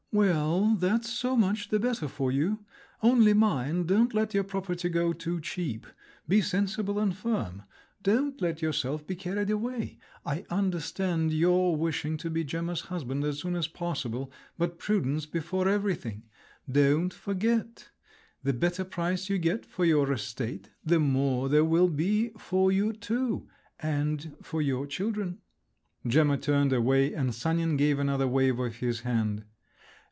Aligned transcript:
Well, 0.13 0.75
that's 0.75 1.09
so 1.09 1.37
much 1.37 1.69
the 1.69 1.79
better 1.79 2.09
for 2.09 2.33
you. 2.33 2.65
Only 3.01 3.31
mind, 3.31 3.87
don't 3.87 4.13
let 4.13 4.33
your 4.33 4.43
property 4.43 4.89
go 4.89 5.13
too 5.13 5.39
cheap! 5.39 5.87
Be 6.27 6.41
sensible 6.41 6.99
and 6.99 7.15
firm. 7.15 7.63
Don't 8.03 8.41
let 8.41 8.61
yourself 8.61 9.07
be 9.07 9.15
carried 9.15 9.49
away! 9.49 9.99
I 10.25 10.43
understand 10.49 11.31
your 11.31 11.77
wishing 11.77 12.17
to 12.17 12.29
be 12.29 12.43
Gemma's 12.43 12.81
husband 12.81 13.23
as 13.23 13.39
soon 13.39 13.55
as 13.55 13.69
possible… 13.69 14.29
but 14.57 14.77
prudence 14.79 15.25
before 15.25 15.69
everything! 15.69 16.23
Don't 16.69 17.13
forget: 17.13 17.87
the 18.43 18.51
better 18.51 18.83
price 18.83 19.29
you 19.29 19.37
get 19.37 19.65
for 19.65 19.85
your 19.85 20.11
estate, 20.11 20.71
the 20.83 20.99
more 20.99 21.47
there 21.47 21.63
will 21.63 21.87
be 21.87 22.31
for 22.37 22.69
you 22.69 22.91
two, 22.91 23.47
and 23.79 24.35
for 24.41 24.61
your 24.61 24.85
children." 24.85 25.37
Gemma 26.05 26.37
turned 26.37 26.73
away, 26.73 27.13
and 27.13 27.33
Sanin 27.33 27.77
gave 27.77 27.97
another 27.97 28.27
wave 28.27 28.59
of 28.59 28.75
his 28.75 28.99
hand. 28.99 29.45